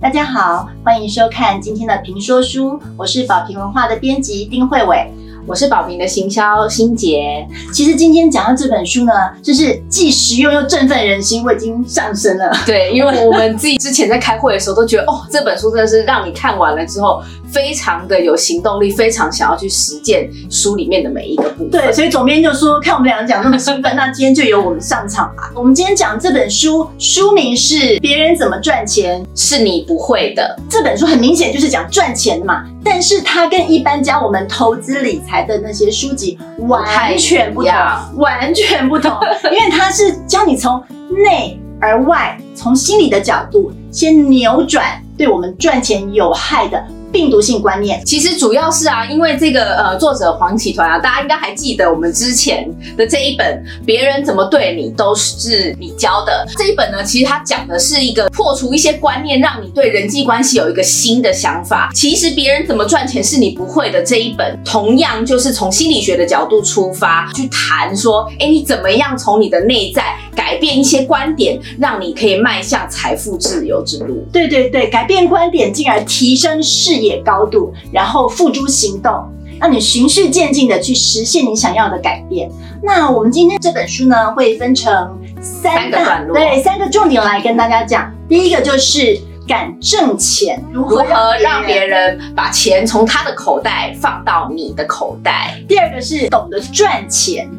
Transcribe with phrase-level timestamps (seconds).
[0.00, 5.12] 大家好，欢迎收看今天的评说书，我是宝瓶文化的编辑丁慧伟。
[5.46, 7.46] 我是宝瓶的行销心杰。
[7.72, 12.50] 其实今天讲到这本书呢，就是既实用又振奋人心，我已经上身了。
[12.66, 21.70] 对，因为我们自己之前在开会的时候都觉得，哦，这本书真的是让你看完了之后，非常的有行动力，非常想要去实践书里面的每一个部分。
[21.70, 25.50] 对，所以总编就说，看我们两个讲那么兴奋，那今天就由我们上场吧。
[25.54, 30.56] 我们今天讲这本书，书名是《别人怎么赚钱是你不会的》。
[30.70, 37.72] 这本书很明显就是讲赚钱的嘛，但是它跟一般教我们投资理财的那些书籍完全不同，
[38.16, 39.12] 完全不同，
[39.44, 40.82] 因为它是教你从
[41.24, 46.82] 内而外，从心理的角度先扭转对我们赚钱有害的。
[47.12, 61.90] 病毒性观念，其实主要是啊，因为这个呃，作者黄启团啊，大家应该还记得我们之前的这一本《别人怎么对你都是你教的》这一本呢，其实它讲的是一个破除一些观念，让你对人际关系有一个新的想法。
[61.94, 74.24] 其实别人怎么赚钱是你不会的这一本，同样就是从心理学的角度出发去谈说，哎，你怎么样从你的内在改变一些观点，让你可以迈向财富自由之路。
[74.32, 76.99] 对对对，改变观点，进而提升视。
[77.00, 79.12] 野高度，然后付诸行动，
[79.58, 82.50] 让你循序渐进的去实现你想要的改变。
[82.82, 88.10] 那我们今天这本书呢，会分成三个段落，对，三个重点来跟大家讲。
[88.28, 91.04] 第一个就是敢挣钱，如何
[91.40, 95.60] 让别人把钱从他的口袋放到你的口袋。
[95.68, 97.50] 第二个是懂得赚钱。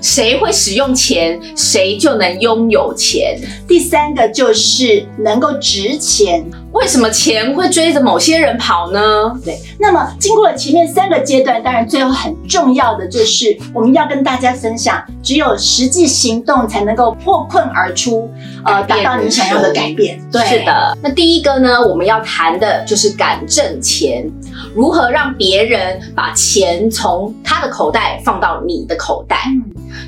[0.00, 3.38] 谁会使用钱，谁就能拥有钱。
[3.66, 6.44] 第三个就是能够值钱。
[6.72, 9.00] 为什么钱会追着某些人跑呢？
[9.44, 18.30] 对，那么经过了前面三个阶段，当然最后很重要的就是我们要跟大家分享，只有实际行动才能够破困而出，
[18.64, 20.20] 呃，达到你想要的改变。
[20.30, 20.96] 对，是的。
[21.02, 24.24] 那第一个呢，我们要谈的就是敢挣钱，
[24.72, 29.38] 如何让别人把钱从他的口袋放到你的口袋。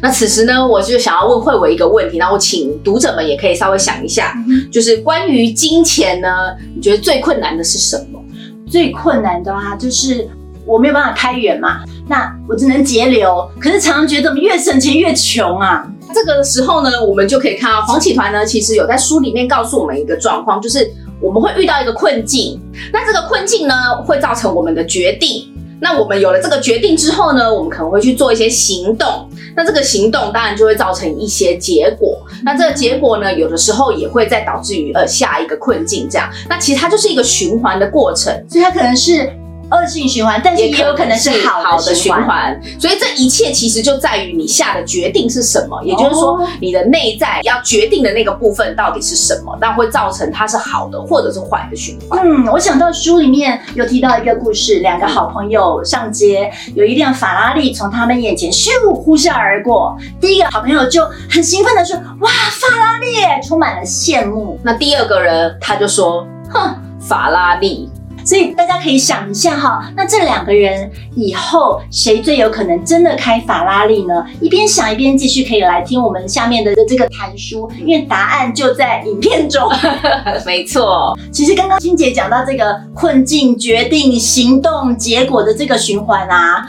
[0.00, 4.34] 那此时呢，我就想要问慧伟一个问题，那我请读者们也可以稍微想一下，
[4.70, 6.28] 就是关于金钱呢，
[6.74, 8.22] 你觉得最困难的是什么？
[8.68, 10.28] 最困难的啊，就是
[10.64, 13.48] 我没有办法开源嘛，那我只能节流。
[13.60, 15.86] 可是常常觉得我们越省钱越穷啊。
[16.14, 20.90] 这个时候呢，我们就可以看到黄启团呢，其实有在书里面告诉我们一个状况，就是
[21.20, 22.60] 我们会遇到一个困境，
[22.92, 25.48] 那这个困境呢，会造成我们的决定。
[25.80, 29.28] 那我们有了这个决定之后呢，我们可能会去做一些行动。
[29.56, 32.20] 那这个行动当然就会造成一些结果。
[32.44, 36.30] 那这个结果呢，有的时候也会再导致于呃下一个困境这样。
[36.48, 39.30] 那其实它就是一个循环的过程，所以它可能是。
[39.72, 52.20] 恶性循环，但是也有可能是好的循环，所以这一切其实就在于你下的决定是什么，也就是说你的内在要决定的那个部分到底是什么，那会造成它是好的或者是坏的循环。
[52.22, 63.06] 嗯，我想到书里面有提到一个故事，两个好朋友上街，有一辆法拉利从他们眼前咻呼啸而过，第一个好朋友就很兴奋的说：“哇，法拉利！”
[63.46, 64.58] 充满了羡慕。
[64.62, 67.90] 那第二个人他就说：“哼，法拉利。”
[68.24, 74.24] 所以大家可以想一下哈，那这两个人以后谁最有可能真的开法拉利呢？
[74.40, 79.62] 一边想一边继续可以来听我们下面的这个谈书，因为答案就在影片中。
[80.46, 86.66] 没错，其实刚刚欣姐讲到这个困境、决定、行动、结果的这个循环啊，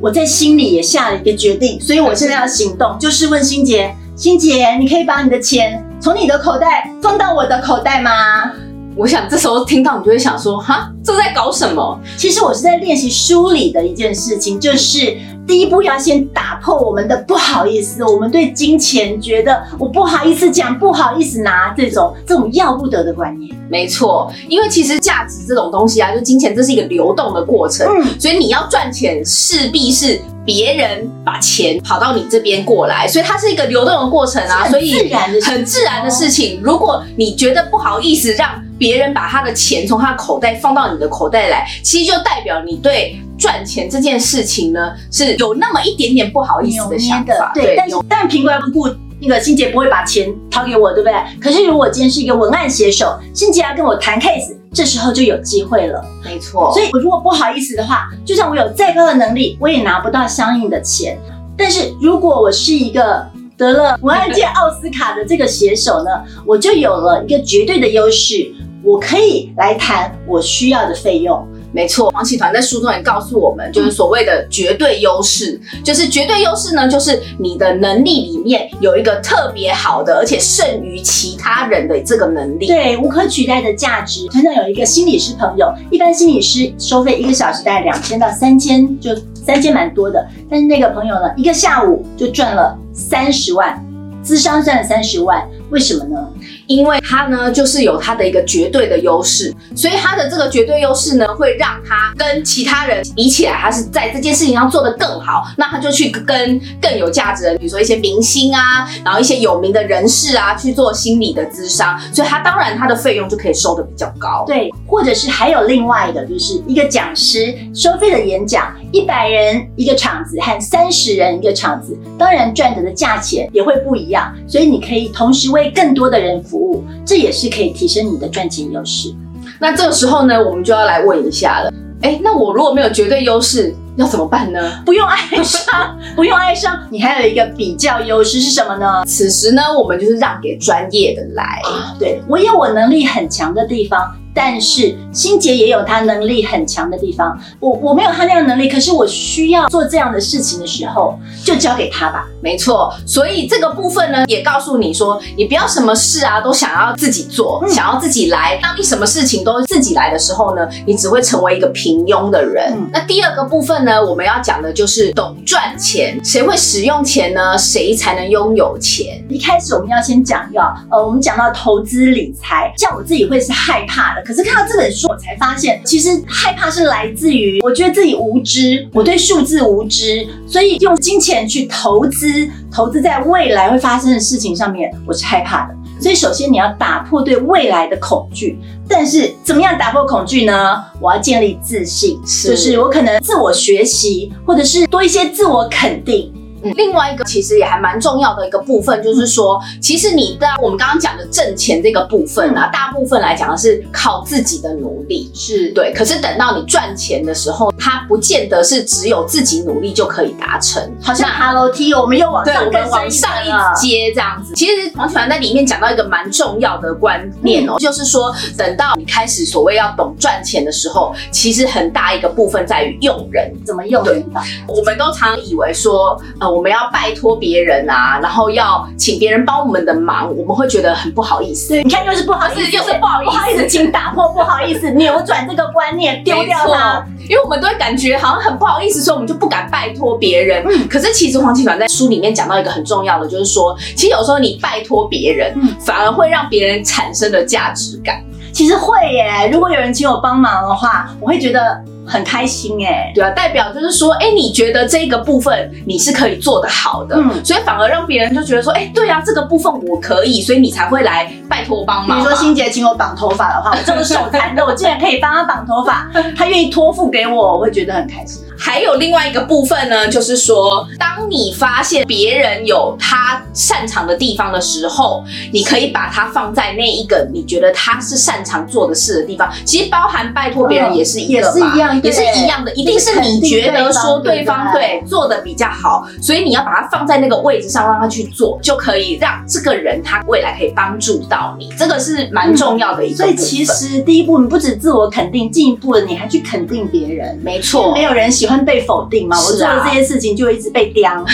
[0.00, 8.52] 我在心里也下了一个决定，所以我现在要行动，就是问欣姐：欣姐，你可以把你的钱从你的口袋放到我的口袋吗？
[8.96, 12.00] 我想这时候听到你就会想说，哈，这在搞什么？
[12.16, 15.14] 其实我是在练习梳理的一件事情，就是
[15.46, 23.54] 第一步要先打破我们的不好意思，我们对金钱觉得我不好意思讲，不好意思拿这种这种要不得的观念。
[23.68, 36.60] 没错，因为其实价值这种东西啊，就金钱这是一个流动的过程，嗯，所以你要赚钱势必是别人把钱跑到你这边过来，所以它是一个流动的过程啊，所以很自然的事情。
[36.62, 47.52] 如果你觉得不好意思让别人把他的钱从他的口袋放到你的口袋来，其实就代表你对赚钱这件事情呢是有那么一点点不好意思的想法。
[47.54, 48.88] 对，但是但苹果要不
[49.18, 51.16] 那个欣杰不会把钱掏给我，对不对？
[51.40, 56.04] 可是如果今天是一个文案写手，欣杰要跟我谈 case，这时候就有机会了。
[56.22, 61.18] 没错，所以我如果不好意思的话，就算我有再高的能力，我也拿不到相应的钱。
[61.56, 63.26] 但是如果我是一个
[63.56, 66.10] 得了文案界奥斯卡的这个写手呢，
[66.44, 68.52] 我就有了一个绝对的优势。
[68.86, 84.28] 我可以来谈我需要的费用，没错，黄启团在书中也告诉我们，就是所谓的绝对优势，就是绝对优势呢，就是你的能力里面有一个特别好的，而且胜于其他人的这个能力，对，无可取代的价值。
[84.28, 93.84] 团长有一个心理师朋友，一般心理师收费一个小时大概两千到三千，就三千蛮多的，但是那个朋友呢，一个下午就赚了三十万，
[94.22, 96.28] 资商赚了三十万，为什么呢？
[96.66, 105.46] 因为他呢，就是有他的一个绝对的优势，所以他的这个绝对优势呢，会让他跟其他人比起来，他是在这件事情上做得更好。
[105.56, 114.44] 那他就去跟更有价值的，比如说一些明星啊，然后一些有名的人士啊，去做心理的咨商，所以他当然他的费用就可以收的比较高。
[114.46, 124.34] 对，或者是还有另外一个，就是一个讲师收费的演讲，一百人一个场子和三十人一个场子，当然赚得的价钱也会不一样。
[124.48, 126.55] 所以你可以同时为更多的人服。
[126.56, 129.14] 服务，这也是可以提升你的赚钱优势。
[129.60, 131.70] 那这个时候呢，我们就要来问一下了。
[132.00, 134.82] 哎，那我如果没有绝对优势，要怎么办呢？
[134.86, 139.04] 不用哀伤， 不用哀伤，你还有一个比较优势是什么呢？
[139.06, 141.60] 此时呢，我们就是让给专业的来。
[141.98, 144.14] 对我有我能力很强的地方。
[144.36, 152.26] 但是心杰也有他能力很强的地方，我我没有他那样能力，可是我需要做这样的事情的时候，就交给他吧。
[152.42, 158.58] 没错，所以这个部分呢，也告诉你说，你不要什么事啊都想要自己做，想要自己来。
[158.62, 162.78] 当你什么事情都自己来的时候呢，你只会成为一个平庸的人。
[162.92, 166.20] 那第二个部分呢，我们要讲的就是懂赚钱。
[166.22, 167.56] 谁会使用钱呢？
[167.56, 169.24] 谁才能拥有钱？
[169.30, 174.22] 一开始我们要先讲要，呃，我们讲到投资理财，像我自己会是害怕的。
[174.26, 182.26] 可是看到这本书，我才发现，其实害怕是来自于我觉得自己无知，我对数字无知，所以用金钱去投资，
[182.72, 185.74] 投资在未来会发生的事情上面，我是害怕的。
[186.00, 188.58] 所以首先你要打破对未来的恐惧，
[188.88, 190.84] 但是怎么样打破恐惧呢？
[191.00, 196.32] 我要建立自信，就是我可能自我学习，或者是多一些自我肯定。
[196.74, 205.92] 另外一个其实也还蛮重要的一个部分，就是说，其实你在我们刚刚讲的挣钱这个部分啊，大部分来讲的是靠自己的努力，是对。
[205.94, 210.82] 可是等到你赚钱的时候，它不见得是只有自己努力就可以达成。
[211.00, 214.54] 好像 Hello T，我们又往上更往上一阶这样子。
[214.54, 224.42] 其实黄启文在里面讲到一个蛮重要的观念哦，就是说，等到你开始所谓要懂赚钱的时候，其实很大一个部分在于用人，怎么用人法？
[224.66, 226.55] 我们都常以为说，呃。
[226.56, 231.74] 我们要拜托别人啊，然后要请别人帮我们的忙，我们会觉得很不好意思。
[231.74, 237.04] 对，你看又是不好意思，又是不好意思，不好意思，请打破不好意思，扭转这个观念，丢掉它。
[237.28, 240.64] 因为我们都会感觉好像很不好意思，所以我们就不敢拜托别人。
[240.66, 248.22] 嗯，可是其实黄启团在书里面讲到一个很重要的，就是说，其实有时候你拜托别人，反而会让别人产生的价值感。
[248.52, 251.78] 其实会耶，如果有人请我帮忙的话，我会觉得。
[252.06, 262.18] 很开心哎，对啊，代表就是说，哎，你觉得这个部分你是可以做得好的，嗯，所以反而让别人就觉得说，哎，对啊，这个部分我可以，所以你才会来拜托帮忙。
[262.18, 268.42] 比如说欣姐请我绑头发的话， 我这么手残的，我竟然可以帮她绑头发，她愿意托付给我，我会觉得很开心。
[268.58, 279.52] 还有另外一个部分呢，就是说，当你发现别人有他擅长的地方的时候，你可以把它放在那一个你觉得他是擅长做的事的地方。
[279.66, 281.46] 其实包含拜托别人也是一个嘛。
[281.46, 291.68] 也是一样的，一定是你觉得说对方对做的比较好，所以你要把它放在那个位置上，让他去做，就可以让这个人他未来可以帮助到你。
[291.78, 293.16] 这个是蛮重要的一个。
[293.16, 297.38] 所以其实第一步，你不止自我肯定，进一步的你还去肯定别人。
[297.42, 299.36] 没错，没有人喜欢被否定嘛。
[299.38, 301.24] 我做了这些事情就一直被刁。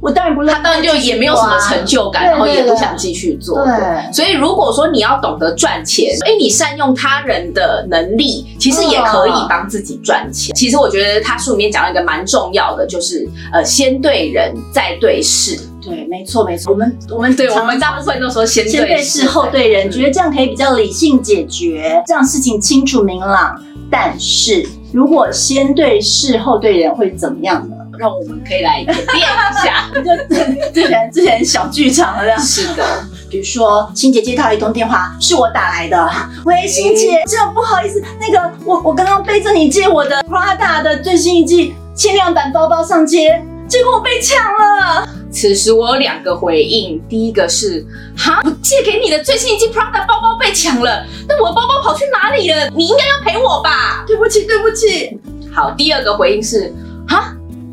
[0.00, 3.64] 我当然不乐意，他当然就也没有什么成就感，然后也不想继续做。
[3.64, 10.54] 对，所以如果说你要懂得赚钱，哎，你善用他人的能力，其实也可以帮自己赚钱。
[10.54, 15.58] 其实我觉得他书里面讲了一个蛮重要的，就是呃，先对人，再对事。
[15.82, 16.72] 对，没错没错。
[16.72, 23.58] 我们我们对我们大部分都说先先对事后对人，觉得这样可以比较理性解决，这样事情清楚明朗。
[23.90, 27.76] 但是如果先对事后对人会怎么样呢？
[28.00, 32.40] 让我们可以来演练一下，就之前之前小剧场这样。
[32.40, 32.82] 是的，
[33.28, 36.10] 比如说欣姐接到一通电话，是我打来的。
[36.46, 45.06] 喂，欣姐，真的不好意思，那个我我刚刚背着你借我的 Prada 的最新一季限量版包包上街，结果我被抢了。
[45.30, 47.84] 此时我有两个回应，第一个是
[48.16, 52.70] 哈，我借给你的最新一季 Prada 包包被抢了，那我的包包跑去哪里了？
[52.74, 54.04] 你应该要赔我吧？
[54.06, 55.20] 对不起，对不起。
[55.52, 56.74] 好，第二个回应是哈。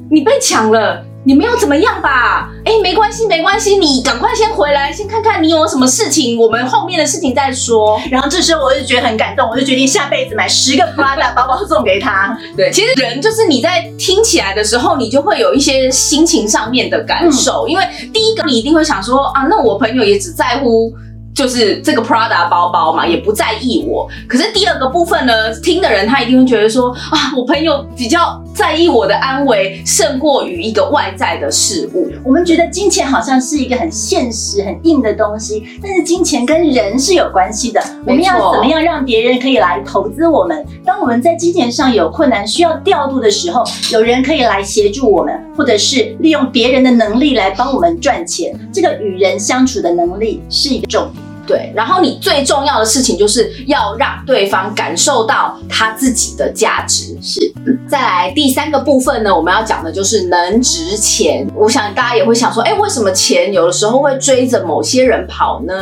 [0.09, 2.49] 你被抢了，你没有怎么样吧？
[2.63, 7.99] 哎，没关系，没关系，你赶快先回来，先看看你有什么事情，我们后面的事情再说。
[8.09, 12.37] 然后这时候我就觉得很感动，我就决定下辈子买十个 Prada 包包送给他。
[12.55, 17.83] 对，其实人就是你在听起来的时候，你就会有一些心情上面的感受，因为
[18.13, 20.93] 第一个你一定会想说啊，那我朋友也只在乎。
[21.35, 24.09] 就是这个 Prada 包包嘛，也不在意我。
[24.27, 32.11] 可是第二个部分呢，听的人他一定会觉得说啊，我朋友比较在意我的安危，胜过于一个外在的事物。
[32.23, 37.79] 我们觉得金钱好像是一个很现实、很硬的东西，但是金钱跟人是有关系的。
[38.07, 40.65] 我们要怎么样让别人可以来投资我们？
[40.83, 48.51] 当我们在金钱上有困难需要调度的时候，有人可以来协助我们，或者是利用别人的能力来帮我们赚钱。
[48.73, 51.26] 这个与人相处的能力是一个重点。
[51.47, 57.17] 对，然后你最重要的事情就是要让对方感受到他自己的价值。
[57.21, 57.53] 是，
[57.89, 61.47] 再来第三个部分呢，我们要讲的就是能值钱。
[61.55, 65.73] 我想大家也会想说，哎，为什么钱有的时候会追着某些人跑呢？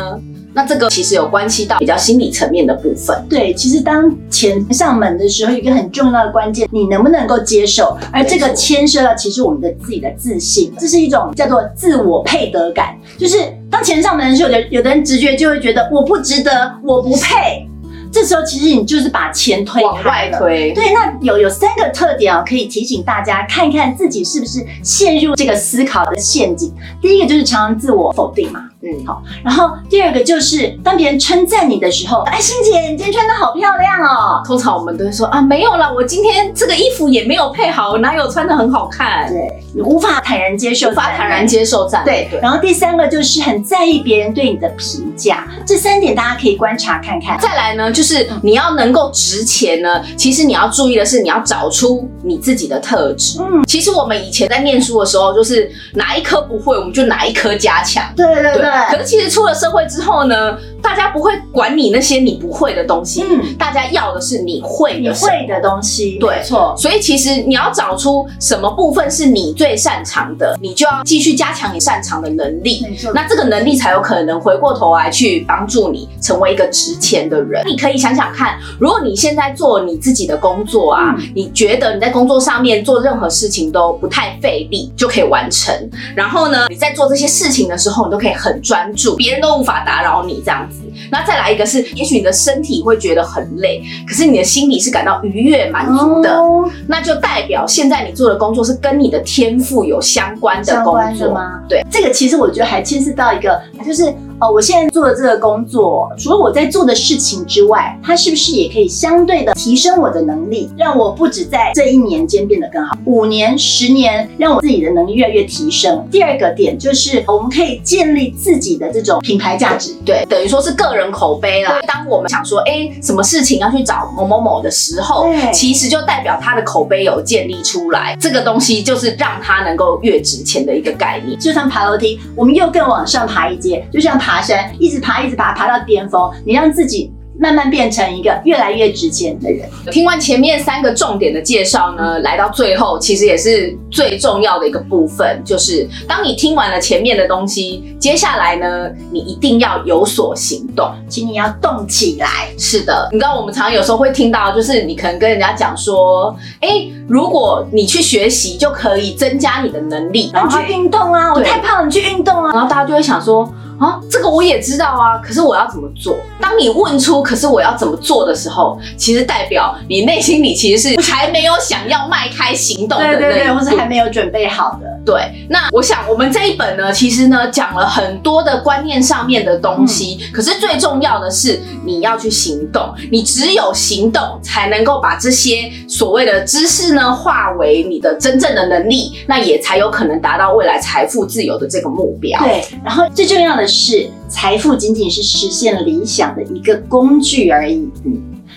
[0.56, 3.14] 那这个其实有关系到比较心理层面的部分。
[3.28, 7.94] 对，其实当钱上门的时候，一个很重要的关键，你能不能够接受？
[8.10, 12.96] 而这个牵涉到其实我们的自己的自信，这是一种叫做自我配得感。
[13.18, 13.36] 就是
[13.70, 17.68] 当钱上门的时候，有的有的人直觉就会觉得我不值得，我不配。
[18.10, 20.72] 这时候其实你就是把钱推往外推。
[20.72, 26.72] 对，那有有三个特点啊，可以提醒大家看看自己是不是陷入这个思考的陷阱。
[27.02, 28.70] 第一个就是常常自我否定嘛。
[28.82, 29.22] 嗯，好。
[29.42, 34.42] 然后第二个就是，当别人称赞你的时候，哎，欣姐，你今天穿的好漂亮哦。
[34.44, 39.28] 通常我们都会说啊，没有啦，我今天这个衣服也没有配好，哪有穿的很好看？
[39.28, 42.04] 对，你无法坦然接受，无法坦然接受赞。
[42.04, 42.28] 对。
[42.42, 47.38] 然后第三个就是很在意别人对你的评价，这三点大家可以观察看看。
[47.40, 53.40] 再来呢，就是你要能够值钱呢，其实你要注意的是，你要找出你自己的特质。
[53.40, 58.04] 嗯，其实我们以前在念书的时候，就是哪一科不会，我们就哪一科加强。
[58.14, 58.65] 对对对。
[58.90, 66.74] 可是其实出了社会之后呢，大家不会管你那些你不会的东西，嗯，大家要的是你会你会的东西，对，错。
[66.76, 73.12] 所以其实你要找出什么部分是你最擅长的，你就要继续加强你擅长的能力，没错。
[73.14, 77.62] 那这个能力才有可能回过头来去帮助你成为一个值钱的人。
[77.66, 85.74] 你可以想想看，如果你现在做你自己的工作啊，你觉得你在工作上面做任何事情都不太费力就可以完成，
[86.14, 90.82] 然后呢，你在做这些事情的时候，你都可以很专注，别人都无法打扰你这样子。
[91.10, 96.38] 那再来一个是，也许你的身体会觉得很累，可是你的心里是感到愉悦满足的，
[96.86, 101.60] 那就代表现在你做的工作是跟你的天赋有相关的工作吗？
[101.68, 104.12] 对，这个其实我觉得还牵涉到一个，就是。
[104.38, 116.06] 哦，我现在做的这个工作，除了我在做的事情之外，它是不是也可以相对的提升我的能力，让我不止在这一年间变得更好，五年、十年，让我自己的能力越来越提升。
[116.10, 121.80] 第二个点就是，我们可以建立自己的这种品牌价值，对，等于说是个人口碑啦。
[121.86, 131.38] 当我们想说，哎，什么事情要去找某某某的时候，其实就代表他的口碑有建立出来，这个东西就是让他能够越值钱的一个概念。
[131.40, 134.20] 就像爬楼梯，我们又更往上爬一阶，就像。
[134.26, 136.28] 爬山，一直爬，一直爬，爬到巅峰。
[136.44, 137.12] 你让自己。
[137.38, 139.68] 慢慢变成一个越来越值钱的人。
[139.92, 152.48] 听完前面三个重点的介绍呢，来到最后，其实也是最重要的一个部分，就是当你听完了前面的东西，接下来呢，你一定要有所行动，请你要动起来。
[152.56, 163.46] 是的，你知道我们常常有时候会听到，就是你可能跟人家讲说，哎，如果你去学习就可以增加你的能力，然后去运动啊，我太胖了，你去运动啊，然后大家就会想说。
[163.78, 166.16] 啊，这个我也知道啊，可是我要怎么做？
[166.40, 174.86] 当你问出“可是我要怎么做”的时候，其实代表你内心里其实是还没有想要迈开行动的，对对对，或是还没有准备好的。
[175.04, 192.40] 对，那我想我们这一本呢，其实呢讲了很多的观念上面的东西，可是最重要的是你要去行动，你只有行动才能够把这些所谓的知识呢化为你的真正的能力，那也才有可能达到未来财富自由的这个目标。
[192.40, 193.65] 对，然后最重要的。
[193.66, 197.88] 是财富仅仅是实现理想的一个工具而已。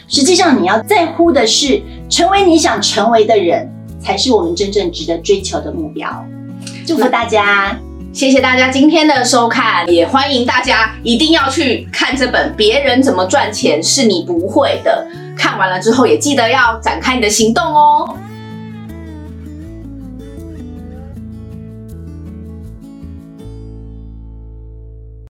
[0.08, 3.70] 实际上你要在乎的是，成为你想成为的人，
[4.02, 6.10] 才是我们真正值得追求的目标。
[6.86, 7.78] 祝福大家，
[8.12, 15.08] 谢谢大家今天的收看，也欢迎大家一定要去看这本《别人怎么赚钱是你不会的》。
[15.38, 18.16] 看完了之后，也记得要展开你的行动哦。